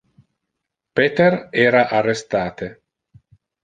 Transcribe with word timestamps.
Peter 1.01 1.31
era 1.67 1.85
arrestate. 2.01 2.75